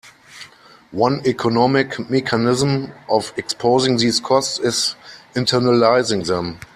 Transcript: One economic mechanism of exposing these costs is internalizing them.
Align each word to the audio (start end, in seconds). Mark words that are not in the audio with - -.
One 0.93 1.21
economic 1.27 2.09
mechanism 2.09 2.91
of 3.07 3.31
exposing 3.37 3.97
these 3.97 4.19
costs 4.19 4.57
is 4.57 4.95
internalizing 5.35 6.25
them. 6.25 6.59